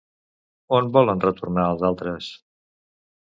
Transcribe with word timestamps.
On 0.77 0.87
volen 0.95 1.21
retornar 1.25 1.67
els 1.73 1.85
altres? 1.91 2.31